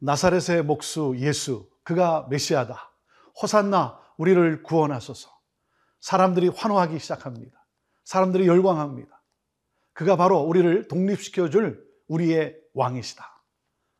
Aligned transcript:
나사렛의 0.00 0.62
목수 0.64 1.14
예수, 1.18 1.68
그가 1.82 2.26
메시아다. 2.30 2.92
호산나, 3.40 4.00
우리를 4.16 4.62
구원하소서. 4.62 5.30
사람들이 6.00 6.48
환호하기 6.48 6.98
시작합니다. 6.98 7.66
사람들이 8.04 8.46
열광합니다. 8.46 9.22
그가 9.92 10.16
바로 10.16 10.38
우리를 10.40 10.88
독립시켜줄 10.88 11.86
우리의 12.08 12.56
왕이시다. 12.74 13.24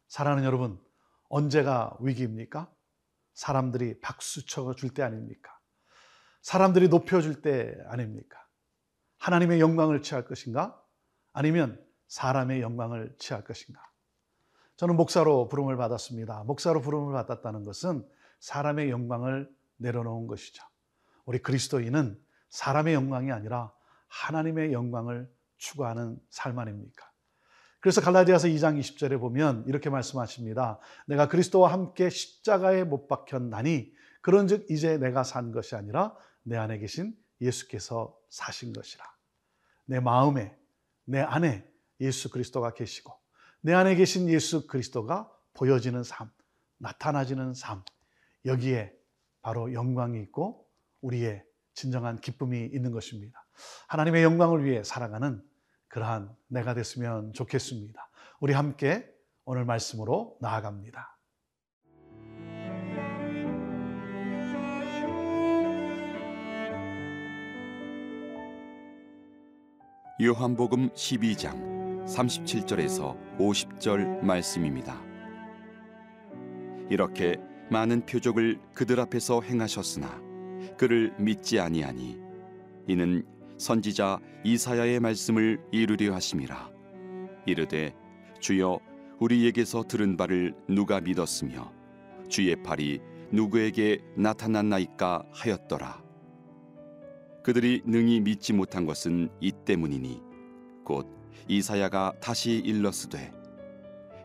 사랑하는 0.09 0.45
여러분, 0.45 0.81
언제가 1.29 1.97
위기입니까? 2.01 2.73
사람들이 3.35 4.01
박수 4.01 4.47
쳐 4.47 4.73
줄 4.75 4.91
때 4.95 5.03
아닙니까? 5.03 5.57
사람들이 6.43 6.89
높여줄 6.89 7.43
때 7.43 7.75
아닙니까? 7.89 8.39
하나님의 9.19 9.61
영광을 9.61 10.03
취할 10.03 10.25
것인가? 10.25 10.81
아니면 11.33 11.85
사람의 12.07 12.63
영광을 12.63 13.15
취할 13.19 13.45
것인가? 13.45 13.83
저는 14.79 14.97
목사로 14.97 15.49
부름을 15.49 15.77
받았습니다. 15.77 16.45
목사로 16.45 16.81
부름을 16.81 17.13
받았다는 17.13 17.65
것은 17.65 18.07
사람의 18.39 18.91
영광을 18.91 19.53
내려놓은 19.77 20.29
것이죠. 20.29 20.63
우리 21.25 21.41
그리스도인은 21.41 22.17
사람의 22.51 22.95
영광이 22.95 23.33
아니라 23.33 23.73
하나님의 24.07 24.73
영광을 24.73 25.29
추구하는 25.57 26.17
삶 26.31 26.61
아닙니까? 26.61 27.11
그래서 27.81 28.01
갈라디아서 28.01 28.47
2장 28.47 28.79
20절에 28.79 29.19
보면 29.19 29.65
이렇게 29.67 29.91
말씀하십니다. 29.91 30.79
내가 31.09 31.27
그리스도와 31.27 31.73
함께 31.73 32.09
십자가에 32.09 32.85
못 32.85 33.09
박혔나니 33.09 33.93
그런즉 34.21 34.71
이제 34.71 34.97
내가 34.97 35.25
산 35.25 35.51
것이 35.51 35.75
아니라 35.75 36.15
내 36.45 36.57
안에 36.57 36.79
계신 36.79 37.17
예수께서 37.41 38.17
사신 38.29 38.73
것이라. 38.73 39.05
내 39.87 39.99
마음에 39.99 40.57
내 41.05 41.19
안에 41.19 41.69
예수 42.01 42.31
그리스도가 42.31 42.75
계시고 42.75 43.13
내 43.61 43.73
안에 43.75 43.97
계신 43.97 44.29
예수 44.29 44.67
그리스도가 44.67 45.31
보여지는 45.55 46.03
삶, 46.05 46.31
나타나지는 46.79 47.55
삶. 47.55 47.83
여기에 48.45 48.93
바로 49.43 49.73
영광이 49.73 50.21
있고 50.23 50.67
우리의 51.01 51.45
진정한 51.75 52.21
기쁨이 52.21 52.67
있는 52.67 52.93
것입니다. 52.93 53.45
하나님의 53.89 54.23
영광을 54.23 54.65
위해 54.65 54.85
살아가는 54.85 55.43
그러한 55.89 56.35
내가 56.49 56.75
됐으면 56.75 57.33
좋겠습니다. 57.33 58.11
우리 58.41 58.53
함께 58.53 59.09
오늘 59.45 59.65
말씀으로 59.65 60.39
나아갑니다. 60.41 61.17
요한복음 70.21 70.91
12장 70.91 71.88
37절에서 72.09 73.17
50절 73.39 74.25
말씀입니다. 74.25 75.01
이렇게 76.91 77.37
많은 77.71 78.07
표적을 78.07 78.59
그들 78.75 78.99
앞에서 78.99 79.43
행하셨으나 79.43 80.21
그를 80.79 81.15
믿지 81.19 81.61
아니하니 81.61 82.19
이는 82.87 83.27
선지자 83.59 84.21
이사야의 84.45 85.01
말씀을 85.01 85.61
이루려 85.71 86.15
하심이라 86.15 86.71
이르되 87.45 87.95
주여 88.41 88.79
우리에게서 89.19 89.83
들은 89.83 90.17
바를 90.17 90.55
누가 90.69 91.01
믿었으며 91.01 91.73
주의 92.29 92.55
팔이 92.63 93.01
누구에게 93.33 94.01
나타났나이까 94.17 95.25
하였더라 95.33 96.03
그들이 97.43 97.83
능히 97.85 98.21
믿지 98.21 98.53
못한 98.53 98.87
것은 98.87 99.29
이 99.41 99.53
때문이니 99.53 100.23
곧 100.85 101.18
이사야가 101.49 102.15
다시 102.21 102.53
일렀으되 102.65 103.33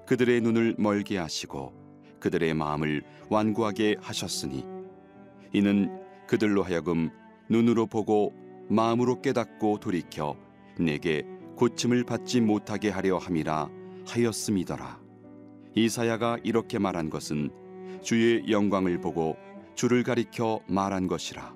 그들의 0.06 0.42
눈을 0.42 0.76
멀게 0.78 1.18
하시고 1.18 1.74
그들의 2.20 2.54
마음을 2.54 3.02
완고하게 3.30 3.96
하셨으니 4.02 4.66
이는 5.54 6.02
그들로 6.28 6.64
하여금 6.64 7.10
눈으로 7.50 7.88
보고 7.88 8.34
마음으로 8.70 9.22
깨닫고 9.22 9.80
돌이켜 9.80 10.36
내게 10.78 11.26
고침을 11.56 12.04
받지 12.04 12.42
못하게 12.42 12.90
하려 12.90 13.18
함이라 13.18 13.70
하였음이더라. 14.08 15.00
이사야가 15.76 16.40
이렇게 16.44 16.80
말한 16.80 17.10
것은 17.10 17.50
주의 18.02 18.50
영광을 18.52 19.00
보고 19.00 19.38
주를 19.76 20.04
가리켜 20.04 20.60
말한 20.68 21.08
것이라. 21.08 21.56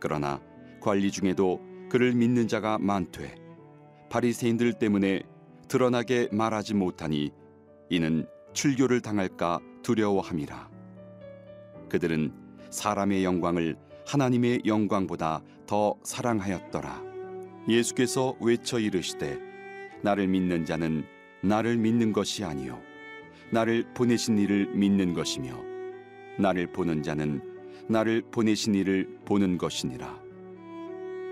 그러나 0.00 0.40
관리 0.80 1.10
중에도 1.10 1.60
그를 1.88 2.14
믿는 2.14 2.48
자가 2.48 2.78
많되 2.78 3.45
바리새인들 4.08 4.74
때문에 4.74 5.22
드러나게 5.68 6.28
말하지 6.32 6.74
못하니 6.74 7.30
이는 7.90 8.26
출교를 8.52 9.00
당할까 9.00 9.60
두려워함이라. 9.82 10.70
그들은 11.88 12.32
사람의 12.70 13.24
영광을 13.24 13.76
하나님의 14.06 14.62
영광보다 14.64 15.42
더 15.66 15.94
사랑하였더라. 16.02 17.02
예수께서 17.68 18.36
외쳐 18.40 18.78
이르시되 18.78 19.38
나를 20.02 20.28
믿는 20.28 20.64
자는 20.64 21.04
나를 21.42 21.76
믿는 21.76 22.12
것이 22.12 22.44
아니요 22.44 22.80
나를 23.50 23.84
보내신 23.94 24.38
이를 24.38 24.66
믿는 24.66 25.14
것이며 25.14 25.54
나를 26.38 26.68
보는 26.72 27.02
자는 27.02 27.42
나를 27.88 28.22
보내신 28.30 28.74
이를 28.74 29.18
보는 29.24 29.58
것이니라. 29.58 30.20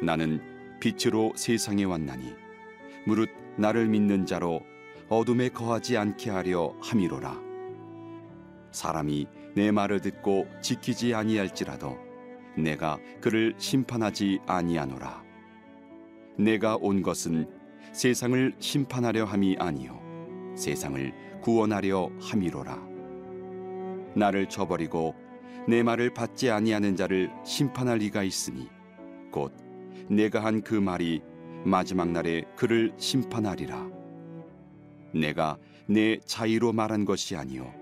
나는 0.03 0.41
빛으로 0.81 1.33
세상에 1.37 1.85
왔나니 1.85 2.44
무릇 3.07 3.31
나를 3.57 3.89
믿는 3.89 4.27
자로 4.27 4.61
어둠에 5.09 5.51
거하지 5.51 5.97
않게 5.97 6.31
하려 6.31 6.75
함이로라. 6.81 7.41
사람이 8.71 9.27
내 9.55 9.71
말을 9.71 10.01
듣고 10.01 10.49
지키지 10.61 11.15
아니할지라도 11.15 11.99
내가 12.57 12.99
그를 13.21 13.55
심판하지 13.59 14.41
아니하노라. 14.47 15.23
내가 16.39 16.77
온 16.77 17.03
것은 17.03 17.49
세상을 17.93 18.55
심판하려 18.59 19.25
함이 19.25 19.57
아니요 19.59 20.01
세상을 20.57 21.41
구원하려 21.43 22.11
함이로라. 22.21 22.95
나를 24.17 24.49
저버리고 24.49 25.15
내 25.69 25.83
말을 25.83 26.13
받지 26.15 26.51
아니하는 26.51 26.97
자를 26.97 27.31
심판할 27.45 27.99
리가 27.99 28.23
있으니 28.23 28.69
곧 29.31 29.53
내가 30.09 30.45
한 30.45 30.63
그 30.63 30.75
말이 30.75 31.23
마지막 31.65 32.11
날에 32.11 32.43
그를 32.57 32.93
심판하리라. 32.99 33.89
내가 35.15 35.59
내 35.87 36.19
자의로 36.19 36.73
말한 36.73 37.05
것이 37.05 37.37
아니요 37.37 37.73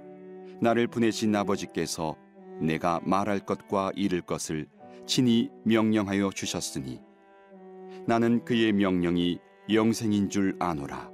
나를 0.60 0.86
보내신 0.86 1.34
아버지께서 1.34 2.16
내가 2.60 3.00
말할 3.04 3.40
것과 3.40 3.92
이를 3.96 4.20
것을 4.20 4.66
친히 5.06 5.50
명령하여 5.64 6.30
주셨으니 6.30 7.00
나는 8.06 8.44
그의 8.44 8.72
명령이 8.72 9.38
영생인 9.72 10.28
줄 10.28 10.56
아노라. 10.58 11.10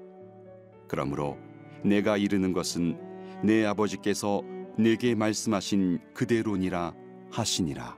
그러므로 0.88 1.38
내가 1.84 2.16
이르는 2.16 2.52
것은 2.52 2.98
내 3.44 3.64
아버지께서 3.64 4.43
내게 4.78 5.14
말씀하신 5.14 5.98
그대로니라 6.14 6.94
하시니라. 7.31 7.97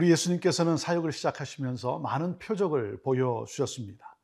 우리 0.00 0.10
예수님께서는 0.12 0.78
사역을 0.78 1.12
시작하시면서 1.12 1.98
많은 1.98 2.38
표적을 2.38 3.02
보여주셨습니다. 3.02 4.16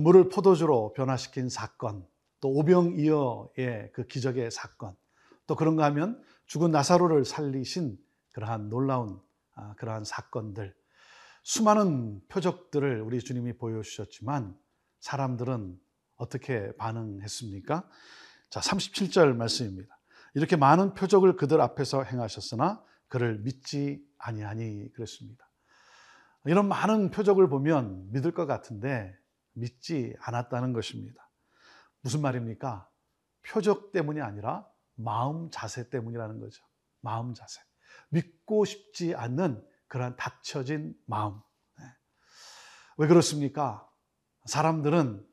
물을 0.00 0.28
포도주로 0.28 0.92
변화시킨 0.94 1.48
사건, 1.48 2.04
또 2.40 2.48
오병이어의 2.48 3.92
그 3.92 4.08
기적의 4.08 4.50
사건, 4.50 4.96
또 5.46 5.54
그런가 5.54 5.84
하면 5.84 6.20
죽은 6.46 6.72
나사로를 6.72 7.24
살리신 7.24 7.96
그러한 8.32 8.68
놀라운 8.68 9.20
아, 9.54 9.74
그러한 9.76 10.02
사건들, 10.02 10.74
수많은 11.44 12.20
표적들을 12.26 13.00
우리 13.00 13.20
주님이 13.20 13.58
보여주셨지만 13.58 14.58
사람들은 14.98 15.78
어떻게 16.16 16.74
반응했습니까? 16.78 17.88
자, 18.50 18.58
37절 18.58 19.36
말씀입니다. 19.36 19.96
이렇게 20.34 20.56
많은 20.56 20.94
표적을 20.94 21.36
그들 21.36 21.60
앞에서 21.60 22.02
행하셨으나 22.02 22.84
그를 23.08 23.38
믿지 23.40 24.04
아니하니 24.18 24.92
그랬습니다. 24.92 25.48
이런 26.44 26.68
많은 26.68 27.10
표적을 27.10 27.48
보면 27.48 28.12
믿을 28.12 28.32
것 28.32 28.46
같은데 28.46 29.16
믿지 29.52 30.14
않았다는 30.20 30.72
것입니다. 30.72 31.28
무슨 32.00 32.20
말입니까? 32.20 32.88
표적 33.42 33.92
때문이 33.92 34.20
아니라 34.20 34.66
마음 34.94 35.50
자세 35.50 35.88
때문이라는 35.88 36.40
거죠. 36.40 36.64
마음 37.00 37.34
자세. 37.34 37.60
믿고 38.10 38.64
싶지 38.64 39.14
않는 39.14 39.64
그러한 39.88 40.16
닫혀진 40.16 40.94
마음. 41.06 41.40
네. 41.78 41.84
왜 42.98 43.06
그렇습니까? 43.08 43.88
사람들은 44.46 45.26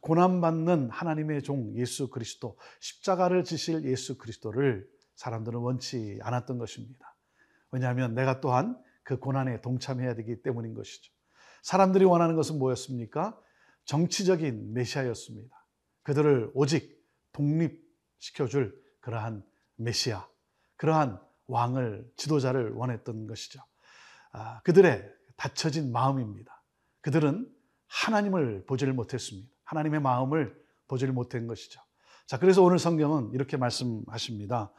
고난받는 0.00 0.90
하나님의 0.90 1.42
종 1.42 1.74
예수 1.76 2.10
그리스도, 2.10 2.58
십자가를 2.80 3.44
지실 3.44 3.84
예수 3.84 4.18
그리스도를 4.18 4.88
사람들은 5.14 5.60
원치 5.60 6.18
않았던 6.22 6.58
것입니다. 6.58 7.15
왜냐하면 7.70 8.14
내가 8.14 8.40
또한 8.40 8.80
그 9.02 9.18
고난에 9.18 9.60
동참해야 9.60 10.14
되기 10.14 10.42
때문인 10.42 10.74
것이죠. 10.74 11.12
사람들이 11.62 12.04
원하는 12.04 12.36
것은 12.36 12.58
뭐였습니까? 12.58 13.38
정치적인 13.84 14.72
메시아였습니다. 14.74 15.56
그들을 16.02 16.50
오직 16.54 17.04
독립시켜줄 17.32 18.80
그러한 19.00 19.44
메시아, 19.76 20.26
그러한 20.76 21.20
왕을, 21.46 22.10
지도자를 22.16 22.72
원했던 22.72 23.26
것이죠. 23.26 23.60
아, 24.32 24.60
그들의 24.62 25.08
닫혀진 25.36 25.92
마음입니다. 25.92 26.62
그들은 27.00 27.48
하나님을 27.86 28.64
보지를 28.66 28.92
못했습니다. 28.92 29.48
하나님의 29.64 30.00
마음을 30.00 30.56
보지를 30.88 31.12
못한 31.12 31.46
것이죠. 31.46 31.80
자, 32.26 32.38
그래서 32.38 32.60
오늘 32.62 32.80
성경은 32.80 33.30
이렇게 33.32 33.56
말씀하십니다. 33.56 34.72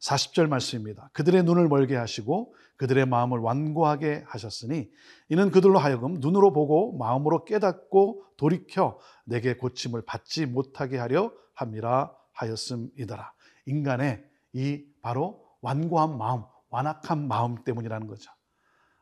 40절 0.00 0.48
말씀입니다. 0.48 1.10
그들의 1.12 1.42
눈을 1.44 1.68
멀게 1.68 1.96
하시고 1.96 2.54
그들의 2.76 3.06
마음을 3.06 3.38
완고하게 3.38 4.24
하셨으니 4.26 4.90
이는 5.28 5.50
그들로 5.50 5.78
하여금 5.78 6.14
눈으로 6.14 6.52
보고 6.52 6.96
마음으로 6.96 7.44
깨닫고 7.44 8.24
돌이켜 8.38 8.98
내게 9.24 9.54
고침을 9.56 10.02
받지 10.06 10.46
못하게 10.46 10.98
하려 10.98 11.30
함이라 11.54 12.10
하였음이더라. 12.32 13.32
인간의 13.66 14.24
이 14.54 14.84
바로 15.02 15.44
완고한 15.60 16.16
마음, 16.16 16.42
완악한 16.70 17.28
마음 17.28 17.64
때문이라는 17.64 18.06
거죠. 18.06 18.30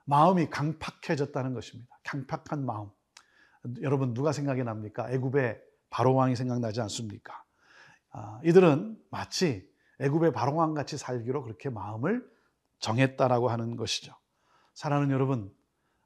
마음이 0.07 0.51
강팍해졌다는 0.51 1.55
것입니다. 1.55 1.97
강팍한 2.05 2.67
마음. 2.67 2.91
여러분 3.81 4.13
누가 4.13 4.33
생각이 4.33 4.65
납니까? 4.65 5.11
애굽의 5.13 5.61
바로 5.89 6.15
왕이 6.15 6.35
생각나지 6.35 6.81
않습니까? 6.81 7.43
아, 8.13 8.41
이들은 8.45 8.99
마치 9.11 9.69
애굽의 10.01 10.33
바로 10.33 10.55
왕 10.55 10.75
같이 10.75 10.99
살기로 10.99 11.43
그렇게 11.43 11.71
마음을 11.71 12.29
정했다라고 12.79 13.49
하는 13.49 13.77
것이죠. 13.77 14.15
사랑하는 14.75 15.13
여러분, 15.13 15.55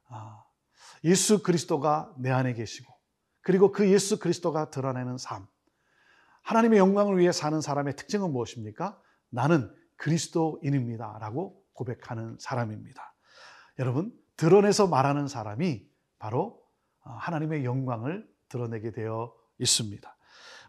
아, 0.07 0.43
예수 1.03 1.43
그리스도가 1.43 2.13
내 2.17 2.31
안에 2.31 2.53
계시고 2.53 2.93
그리고 3.41 3.71
그 3.71 3.89
예수 3.89 4.19
그리스도가 4.19 4.69
드러내는 4.69 5.17
삶, 5.17 5.47
하나님의 6.43 6.79
영광을 6.79 7.17
위해 7.17 7.31
사는 7.31 7.59
사람의 7.59 7.95
특징은 7.95 8.31
무엇입니까? 8.31 9.01
나는 9.29 9.73
그리스도인입니다 9.97 11.17
라고 11.19 11.61
고백하는 11.73 12.37
사람입니다. 12.39 13.13
여러분, 13.79 14.13
드러내서 14.37 14.87
말하는 14.87 15.27
사람이 15.27 15.85
바로 16.19 16.61
아, 17.03 17.11
하나님의 17.13 17.65
영광을 17.65 18.27
드러내게 18.49 18.91
되어 18.91 19.33
있습니다. 19.59 20.17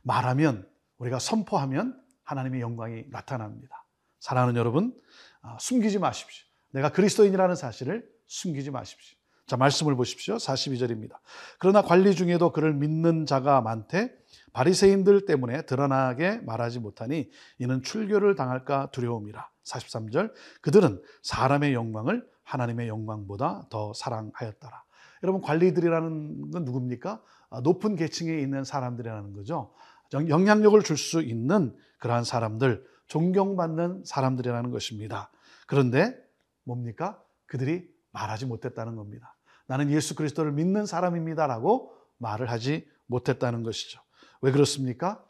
말하면 0.03 0.69
우리가 0.99 1.19
선포하면 1.19 2.01
하나님의 2.25 2.61
영광이 2.61 3.05
나타납니다. 3.11 3.87
사랑하는 4.21 4.57
여러분, 4.57 4.95
아, 5.43 5.57
숨기지 5.61 5.99
마십시오. 5.99 6.47
내가 6.71 6.91
그리스도인이라는 6.91 7.55
사실을 7.55 8.09
숨기지 8.27 8.71
마십시오. 8.71 9.17
자, 9.47 9.57
말씀을 9.57 9.97
보십시오. 9.97 10.37
42절입니다. 10.37 11.13
그러나 11.59 11.81
관리 11.81 12.15
중에도 12.15 12.53
그를 12.53 12.75
믿는 12.75 13.25
자가 13.25 13.63
많되 13.63 14.15
바리새인들 14.53 15.25
때문에 15.25 15.63
드러나게 15.63 16.39
말하지 16.41 16.81
못하니 16.81 17.31
이는 17.59 17.83
출교를 17.83 18.35
당할까 18.35 18.91
두려움이라. 18.91 19.49
43절. 19.65 20.35
그들은 20.61 21.03
사람의 21.23 21.73
영광을 21.73 22.29
하나님의 22.43 22.89
영광보다 22.89 23.69
더 23.71 23.95
사랑하였더라. 23.95 24.85
여러분 25.23 25.41
관리들이라는 25.41 26.51
건 26.51 26.65
누굽니까? 26.65 27.23
아, 27.51 27.61
높은 27.61 27.97
계층에 27.97 28.39
있는 28.39 28.65
사람들이라는 28.65 29.33
거죠. 29.33 29.73
영향력을 30.13 30.83
줄 30.83 30.97
수 30.97 31.23
있는 31.23 31.77
그러한 31.99 32.25
사람들, 32.25 32.87
존경받는 33.07 34.05
사람들이라는 34.05 34.71
것입니다. 34.71 35.31
그런데 35.67 36.17
뭡니까? 36.65 37.21
그들이 37.47 37.89
말하지 38.13 38.47
못했다는 38.47 38.97
겁니다. 38.97 39.37
나는 39.67 39.91
예수 39.91 40.15
그리스도를 40.15 40.53
믿는 40.53 40.87
사람입니다라고 40.87 41.95
말을 42.19 42.51
하지 42.51 42.89
못했다는 43.07 43.63
것이죠. 43.63 44.01
왜 44.41 44.53
그렇습니까? 44.53 45.25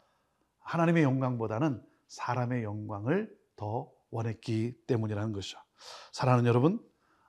하나님의 0.61 1.03
영광보다는 1.03 1.81
사람의 2.07 2.63
영광을 2.63 3.35
더 3.55 3.91
원했기 4.11 4.75
때문이라는 4.87 5.33
것이죠. 5.33 5.59
사랑하는 6.11 6.45
여러분, 6.47 6.79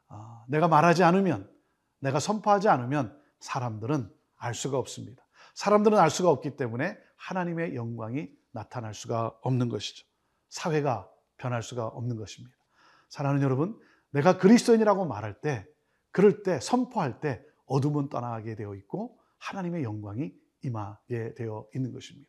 아, 0.09 0.45
내가 0.49 0.69
말하지 0.69 1.05
않으면, 1.05 1.51
내가 2.01 2.19
선포하지 2.21 2.69
않으면 2.69 3.17
사람들은 3.41 4.11
알 4.37 4.55
수가 4.55 4.79
없습니다. 4.79 5.23
사람들은 5.55 5.99
알 5.99 6.11
수가 6.11 6.31
없기 6.31 6.57
때문에 6.57 6.99
하나님의 7.21 7.75
영광이 7.77 8.31
나타날 8.53 8.95
수가 8.95 9.39
없는 9.43 9.69
것이죠. 9.69 10.07
사회가 10.49 11.09
변할 11.37 11.63
수가 11.63 11.87
없는 11.87 12.17
것입니다. 12.17 12.57
사랑하는 13.09 13.43
여러분, 13.43 13.79
내가 14.11 14.39
그리스도인이라고 14.39 15.05
말할 15.05 15.41
때, 15.41 15.67
그럴 16.11 16.43
때, 16.43 16.59
선포할 16.61 17.21
때 17.21 17.45
어둠은 17.67 18.09
떠나게 18.09 18.57
되어 18.57 18.75
있고 18.75 19.19
하나님의 19.39 19.85
영광이 19.85 20.33
임하게 20.63 21.35
되어 21.35 21.67
있는 21.75 21.93
것입니다. 21.93 22.29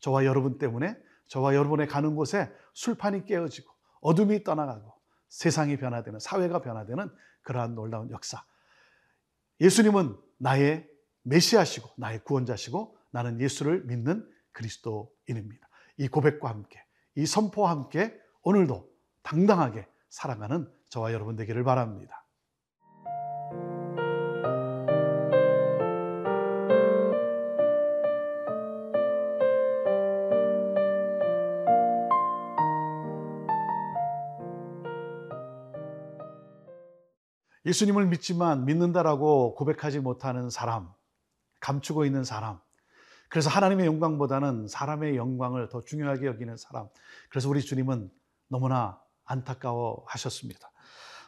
저와 0.00 0.26
여러분 0.26 0.58
때문에 0.58 0.96
저와 1.28 1.54
여러분의 1.54 1.88
가는 1.88 2.14
곳에 2.14 2.52
술판이 2.74 3.24
깨어지고 3.24 3.72
어둠이 4.00 4.44
떠나가고 4.44 4.92
세상이 5.28 5.78
변화되는 5.78 6.20
사회가 6.20 6.60
변화되는 6.60 7.10
그러한 7.42 7.74
놀라운 7.74 8.10
역사. 8.10 8.44
예수님은 9.60 10.16
나의 10.38 10.86
메시아시고 11.22 11.88
나의 11.96 12.22
구원자시고 12.24 12.98
나는 13.14 13.40
예수를 13.40 13.84
믿는 13.84 14.28
그리스도인입니다. 14.50 15.68
이 15.98 16.08
고백과 16.08 16.48
함께 16.48 16.84
이 17.14 17.26
선포와 17.26 17.70
함께 17.70 18.12
오늘도 18.42 18.90
당당하게 19.22 19.86
살아가는 20.08 20.68
저와 20.88 21.12
여러분 21.12 21.36
되기를 21.36 21.62
바랍니다. 21.62 22.26
예수님을 37.64 38.06
믿지만 38.06 38.64
믿는다라고 38.64 39.54
고백하지 39.54 40.00
못하는 40.00 40.50
사람, 40.50 40.92
감추고 41.60 42.04
있는 42.04 42.24
사람, 42.24 42.60
그래서 43.34 43.50
하나님의 43.50 43.86
영광보다는 43.86 44.68
사람의 44.68 45.16
영광을 45.16 45.68
더 45.68 45.80
중요하게 45.80 46.24
여기는 46.26 46.56
사람. 46.56 46.86
그래서 47.28 47.48
우리 47.48 47.62
주님은 47.62 48.08
너무나 48.46 49.00
안타까워 49.24 50.04
하셨습니다. 50.06 50.70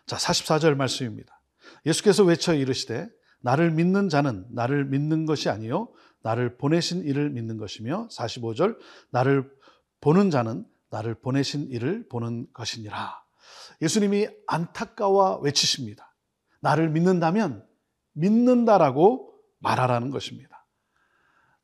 자, 0.07 0.15
44절 0.15 0.77
말씀입니다. 0.77 1.41
예수께서 1.85 2.23
외쳐 2.23 2.55
이르시되 2.55 3.09
나를 3.41 3.73
믿는 3.73 4.09
자는 4.09 4.47
나를 4.51 4.85
믿는 4.85 5.27
것이 5.27 5.49
아니요 5.49 5.89
나를 6.23 6.59
보내신 6.59 7.03
이를 7.03 7.29
믿는 7.31 7.57
것이며 7.57 8.07
45절 8.13 8.79
나를 9.11 9.51
보는 10.01 10.31
자는 10.31 10.65
나를 10.91 11.17
보내신 11.17 11.73
이를 11.73 12.07
보는 12.09 12.47
것이니라. 12.53 13.21
예수님이 13.83 14.29
안타까워 14.47 15.41
외치십니다. 15.41 16.15
나를 16.61 16.89
믿는다면 16.89 17.67
믿는다라고 18.13 19.35
말하라는 19.59 20.11
것입니다. 20.13 20.56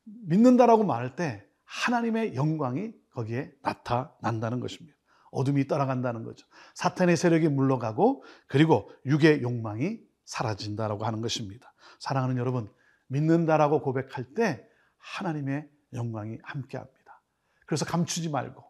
믿는다라고 0.04 0.84
말할 0.84 1.16
때 1.16 1.46
하나님의 1.64 2.34
영광이 2.34 2.92
거기에 3.10 3.52
나타난다는 3.62 4.60
것입니다. 4.60 4.96
어둠이 5.30 5.66
떠나간다는 5.66 6.24
거죠. 6.24 6.46
사탄의 6.74 7.16
세력이 7.16 7.48
물러가고 7.48 8.24
그리고 8.46 8.90
육의 9.06 9.42
욕망이 9.42 10.00
사라진다라고 10.24 11.04
하는 11.04 11.20
것입니다. 11.20 11.72
사랑하는 11.98 12.36
여러분, 12.36 12.70
믿는다라고 13.06 13.80
고백할 13.80 14.34
때 14.34 14.66
하나님의 14.98 15.68
영광이 15.94 16.38
함께합니다. 16.42 17.22
그래서 17.66 17.84
감추지 17.84 18.28
말고 18.30 18.62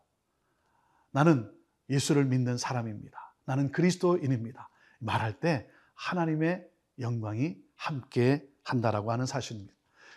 나는 1.10 1.52
예수를 1.90 2.24
믿는 2.24 2.56
사람입니다. 2.56 3.18
나는 3.44 3.72
그리스도인입니다. 3.72 4.68
말할 5.00 5.40
때 5.40 5.68
하나님의 5.94 6.66
영광이 7.00 7.56
함께 7.76 8.48
한다라고 8.64 9.10
하는 9.12 9.26
사실입니다. 9.26 9.74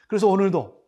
그래서 0.08 0.28
오늘도 0.28 0.60
어, 0.60 0.85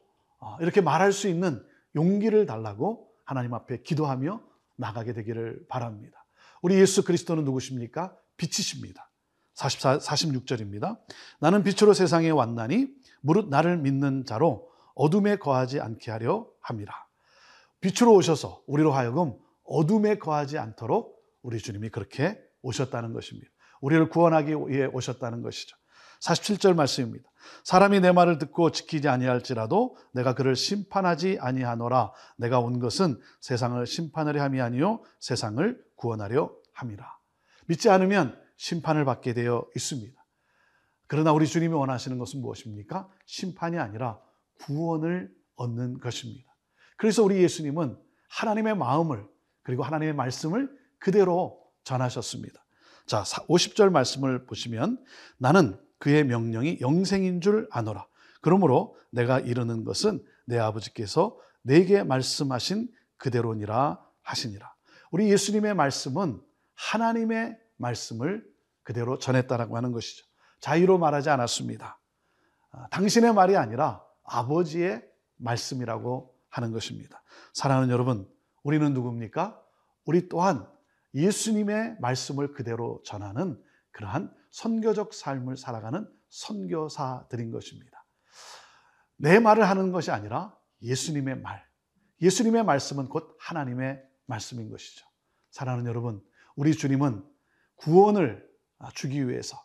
이렇게 0.59 0.81
말할 0.81 1.11
수 1.11 1.27
있는 1.27 1.63
용기를 1.95 2.45
달라고 2.45 3.09
하나님 3.25 3.53
앞에 3.53 3.81
기도하며 3.81 4.41
나가게 4.75 5.13
되기를 5.13 5.65
바랍니다. 5.67 6.25
우리 6.61 6.75
예수 6.79 7.03
그리스도는 7.03 7.43
누구십니까? 7.43 8.15
빛이십니다. 8.37 9.09
44, 9.53 9.97
46절입니다. 9.97 10.99
나는 11.39 11.63
빛으로 11.63 11.93
세상에 11.93 12.29
왔나니 12.29 12.87
무릇 13.21 13.49
나를 13.49 13.77
믿는 13.77 14.25
자로 14.25 14.69
어둠에 14.93 15.37
거하지 15.37 15.79
않게 15.79 16.11
하려 16.11 16.47
함이라. 16.61 16.93
빛으로 17.81 18.13
오셔서 18.13 18.63
우리로 18.67 18.91
하여금 18.91 19.33
어둠에 19.63 20.17
거하지 20.17 20.57
않도록 20.57 21.23
우리 21.41 21.59
주님이 21.59 21.89
그렇게 21.89 22.39
오셨다는 22.61 23.13
것입니다. 23.13 23.49
우리를 23.81 24.09
구원하기 24.09 24.53
위해 24.67 24.85
오셨다는 24.85 25.41
것이죠. 25.41 25.75
47절 26.21 26.75
말씀입니다. 26.75 27.26
사람이 27.63 27.99
내 27.99 28.11
말을 28.11 28.37
듣고 28.37 28.71
지키지 28.71 29.07
아니할지라도 29.07 29.97
내가 30.13 30.33
그를 30.33 30.55
심판하지 30.55 31.37
아니하노라. 31.39 32.11
내가 32.37 32.59
온 32.59 32.79
것은 32.79 33.19
세상을 33.41 33.85
심판하려 33.85 34.41
함이 34.41 34.61
아니요 34.61 35.03
세상을 35.19 35.83
구원하려 35.95 36.51
함이라. 36.73 37.17
믿지 37.67 37.89
않으면 37.89 38.39
심판을 38.57 39.05
받게 39.05 39.33
되어 39.33 39.65
있습니다. 39.75 40.15
그러나 41.07 41.31
우리 41.31 41.47
주님이 41.47 41.73
원하시는 41.73 42.17
것은 42.17 42.41
무엇입니까? 42.41 43.09
심판이 43.25 43.77
아니라 43.77 44.19
구원을 44.61 45.33
얻는 45.55 45.99
것입니다. 45.99 46.53
그래서 46.97 47.23
우리 47.23 47.41
예수님은 47.41 47.97
하나님의 48.29 48.75
마음을 48.75 49.27
그리고 49.63 49.83
하나님의 49.83 50.15
말씀을 50.15 50.69
그대로 50.99 51.61
전하셨습니다. 51.83 52.63
자, 53.05 53.23
50절 53.23 53.89
말씀을 53.89 54.45
보시면 54.45 55.03
나는 55.37 55.79
그의 55.99 56.23
명령이 56.25 56.79
영생인 56.81 57.41
줄 57.41 57.67
아노라. 57.71 58.07
그러므로 58.41 58.97
내가 59.11 59.39
이르는 59.39 59.83
것은 59.83 60.23
내 60.45 60.57
아버지께서 60.57 61.37
내게 61.61 62.03
말씀하신 62.03 62.89
그대로니라 63.17 63.99
하시니라. 64.21 64.73
우리 65.11 65.31
예수님의 65.31 65.73
말씀은 65.73 66.41
하나님의 66.75 67.57
말씀을 67.77 68.45
그대로 68.83 69.17
전했다라고 69.17 69.75
하는 69.75 69.91
것이죠. 69.91 70.25
자유로 70.59 70.97
말하지 70.97 71.29
않았습니다. 71.29 71.99
아, 72.71 72.87
당신의 72.89 73.33
말이 73.33 73.55
아니라 73.55 74.03
아버지의 74.23 75.03
말씀이라고 75.37 76.35
하는 76.49 76.71
것입니다. 76.71 77.21
사랑하는 77.53 77.89
여러분, 77.89 78.27
우리는 78.63 78.93
누굽니까? 78.93 79.61
우리 80.05 80.29
또한 80.29 80.67
예수님의 81.13 81.97
말씀을 81.99 82.53
그대로 82.53 83.01
전하는 83.05 83.61
그러한 83.91 84.33
선교적 84.57 85.13
삶을 85.13 85.55
살아가는 85.55 86.09
선교사들인 86.29 87.51
것입니다. 87.51 88.03
내 89.15 89.39
말을 89.39 89.69
하는 89.69 89.91
것이 89.91 90.09
아니라 90.09 90.57
예수님의 90.81 91.41
말. 91.41 91.63
예수님의 92.23 92.63
말씀은 92.63 93.07
곧 93.07 93.37
하나님의 93.39 94.01
말씀인 94.25 94.71
것이죠. 94.71 95.05
사랑하는 95.51 95.85
여러분, 95.85 96.23
우리 96.55 96.73
주님은 96.73 97.23
구원을 97.75 98.49
주기 98.95 99.27
위해서, 99.29 99.63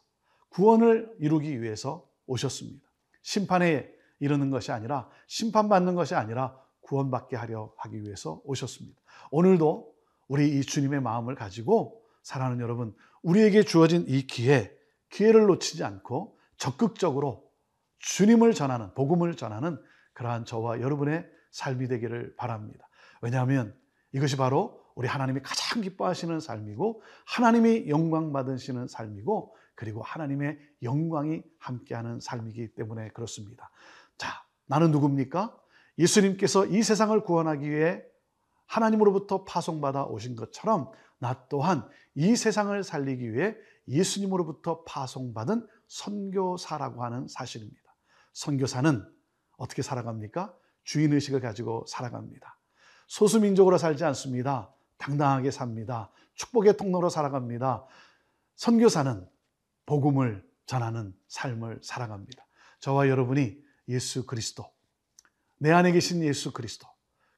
구원을 0.51 1.17
이루기 1.21 1.63
위해서 1.63 2.07
오셨습니다. 2.27 2.87
심판에 3.23 3.91
이르는 4.21 4.51
것이 4.51 4.73
아니라, 4.73 5.09
심판받는 5.27 5.95
것이 5.95 6.15
아니라 6.15 6.55
구원받게 6.83 7.37
하려 7.37 7.73
하기 7.79 8.03
위해서 8.03 8.43
오셨습니다. 8.45 9.01
오늘도 9.31 9.95
우리 10.29 10.59
이 10.59 10.61
주님의 10.61 11.01
마음을 11.01 11.35
가지고 11.35 12.05
사랑하는 12.23 12.61
여러분, 12.61 12.95
우리에게 13.23 13.63
주어진 13.63 14.05
이 14.07 14.27
기회, 14.27 14.82
기회를 15.13 15.47
놓치지 15.47 15.85
않고 15.85 16.39
적극적으로 16.57 17.49
주님을 17.99 18.55
전하는, 18.55 18.93
복음을 18.95 19.37
전하는 19.37 19.81
그러한 20.15 20.45
저와 20.45 20.81
여러분의 20.81 21.27
삶이 21.53 21.87
되기를 21.87 22.35
바랍니다. 22.37 22.89
왜냐하면 23.21 23.77
이것이 24.13 24.37
바로 24.37 24.81
우리 24.95 25.07
하나님이 25.09 25.41
가장 25.43 25.81
기뻐하시는 25.81 26.41
삶이고 26.41 27.03
하나님이 27.27 27.89
영광 27.89 28.33
받으시는 28.33 28.89
삶이고 28.89 29.55
그리고 29.75 30.03
하나님의 30.03 30.59
영광이 30.83 31.43
함께하는 31.59 32.21
삶이기 32.21 32.75
때문에 32.75 33.09
그렇습니다. 33.11 33.71
자, 34.19 34.45
나는 34.67 34.91
누굽니까? 34.91 35.57
예수님께서 35.99 36.67
이 36.67 36.83
세상을 36.83 37.19
구원하기 37.23 37.71
위해 37.71 38.03
하나님으로부터 38.67 39.45
파송받아 39.45 40.05
오신 40.05 40.37
것처럼 40.37 40.91
나 41.19 41.47
또한 41.49 41.87
이 42.15 42.35
세상을 42.35 42.83
살리기 42.83 43.33
위해 43.33 43.57
예수님으로부터 43.89 44.85
파송받은 44.85 45.67
선교사라고 45.89 47.05
하는 47.05 47.27
사실입니다. 47.29 47.95
선교사는 48.33 49.05
어떻게 49.57 49.83
살아갑니까? 49.83 50.55
주인의식을 50.85 51.41
가지고 51.41 51.85
살아갑니다. 51.87 52.59
소수민족으로 53.07 53.79
살지 53.79 54.05
않습니다. 54.05 54.73
당당하게 54.99 55.51
삽니다. 55.51 56.11
축복의 56.35 56.77
통로로 56.77 57.09
살아갑니다. 57.09 57.87
선교사는 58.57 59.29
복음을 59.87 60.49
전하는 60.67 61.15
삶을 61.29 61.81
살아갑니다. 61.83 62.47
저와 62.81 63.09
여러분이 63.09 63.63
예수 63.89 64.27
그리스도, 64.27 64.65
내 65.59 65.71
안에 65.71 65.93
계신 65.93 66.23
예수 66.23 66.53
그리스도, 66.53 66.89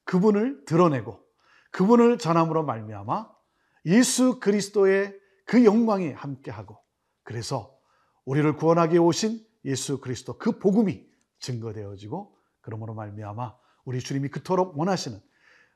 그분을 0.05 0.65
드러내고 0.65 1.25
그분을 1.71 2.19
전함으로 2.19 2.65
말미암아 2.65 3.31
예수 3.87 4.39
그리스도의 4.39 5.19
그 5.45 5.65
영광이 5.65 6.13
함께하고 6.13 6.79
그래서 7.23 7.79
우리를 8.25 8.57
구원하기 8.57 8.99
오신 8.99 9.45
예수 9.65 10.01
그리스도 10.01 10.39
그 10.39 10.59
복음이 10.59 11.07
증거되어지고 11.41 12.37
그러므로 12.61 12.95
말미암아 12.95 13.55
우리 13.85 14.01
주님이 14.01 14.29
그토록 14.29 14.79
원하시는 14.79 15.21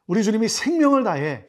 우리 0.07 0.25
주님이 0.25 0.49
생명을 0.49 1.05
다해 1.05 1.47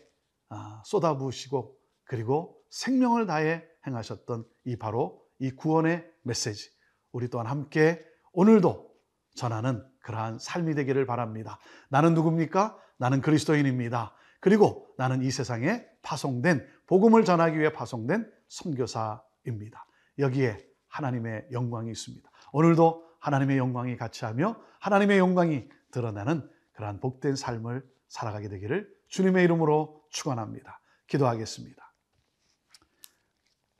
아, 0.49 0.81
쏟아부으시고 0.85 1.77
그리고 2.03 2.61
생명을 2.69 3.25
다해 3.25 3.63
행하셨던 3.87 4.45
이 4.65 4.75
바로 4.77 5.23
이 5.39 5.51
구원의 5.51 6.05
메시지 6.23 6.69
우리 7.11 7.29
또한 7.29 7.47
함께 7.47 8.05
오늘도 8.33 8.89
전하는 9.35 9.85
그러한 10.01 10.39
삶이 10.39 10.75
되기를 10.75 11.05
바랍니다. 11.05 11.59
나는 11.89 12.13
누굽니까? 12.13 12.77
나는 12.97 13.21
그리스도인입니다. 13.21 14.13
그리고 14.41 14.87
나는 14.97 15.21
이 15.21 15.31
세상에 15.31 15.85
파송된 16.01 16.65
복음을 16.89 17.23
전하기 17.23 17.59
위해 17.59 17.71
파송된 17.71 18.33
선교사입니다. 18.47 19.85
여기에 20.17 20.67
하나님의 20.87 21.49
영광이 21.51 21.91
있습니다. 21.91 22.27
오늘도 22.51 23.07
하나님의 23.19 23.59
영광이 23.59 23.95
같이 23.95 24.25
하며 24.25 24.59
하나님의 24.79 25.19
영광이 25.19 25.69
드러나는 25.91 26.49
그러한 26.71 26.99
복된 26.99 27.35
삶을 27.35 27.87
살아가게 28.07 28.49
되기를 28.49 28.91
주님의 29.07 29.43
이름으로 29.43 30.03
축원합니다. 30.09 30.81
기도하겠습니다. 31.05 31.93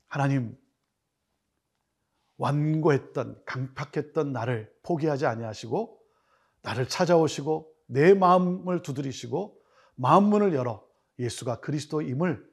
하나님 0.08 0.56
완고했던 2.38 3.42
강팍했던 3.44 4.34
나를 4.34 4.72
포기하지 4.84 5.26
아니하시고 5.26 6.00
나를 6.62 6.88
찾아오시고 6.88 7.74
내 7.88 8.14
마음을 8.14 8.84
두드리시고 8.84 9.60
마음 9.96 10.26
문을 10.26 10.54
열어 10.54 10.88
예수가 11.18 11.62
그리스도임을 11.62 12.49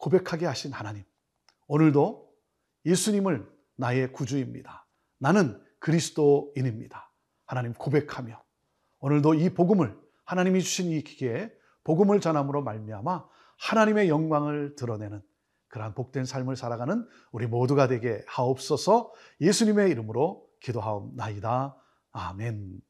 고백하게 0.00 0.46
하신 0.46 0.72
하나님. 0.72 1.04
오늘도 1.68 2.28
예수님을 2.84 3.48
나의 3.76 4.12
구주입니다. 4.12 4.86
나는 5.18 5.62
그리스도인입니다. 5.78 7.12
하나님 7.46 7.72
고백하며 7.74 8.42
오늘도 9.00 9.34
이 9.34 9.50
복음을 9.50 9.96
하나님이 10.24 10.62
주신 10.62 10.90
이 10.90 11.02
기회에 11.02 11.52
복음을 11.84 12.20
전함으로 12.20 12.62
말미암아 12.62 13.26
하나님의 13.58 14.08
영광을 14.08 14.74
드러내는 14.76 15.22
그러한 15.68 15.94
복된 15.94 16.24
삶을 16.24 16.56
살아가는 16.56 17.06
우리 17.30 17.46
모두가 17.46 17.86
되게 17.88 18.24
하옵소서 18.26 19.12
예수님의 19.40 19.90
이름으로 19.90 20.46
기도하옵나이다. 20.60 21.76
아멘. 22.12 22.89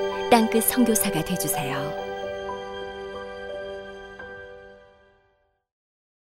땅끝 0.31 0.63
성교사가 0.63 1.25
되주세요. 1.25 2.10